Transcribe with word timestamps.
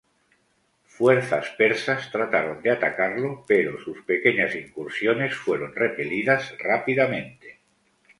Fuerzas 0.95 1.47
persas 1.59 2.01
trataron 2.15 2.57
de 2.63 2.71
atacarlo, 2.75 3.29
pero 3.49 3.79
sus 3.83 3.99
pequeñas 4.01 4.55
incursiones 4.61 5.35
fueron 5.35 5.75
repelidas 5.75 6.41
rápidamente. 6.57 7.59